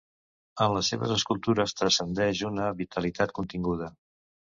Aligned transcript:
En 0.67 0.71
les 0.75 0.87
seves 0.93 1.11
escultures 1.15 1.75
transcendeix 1.81 2.41
una 2.47 2.71
vitalitat 2.79 3.35
continguda. 3.41 3.91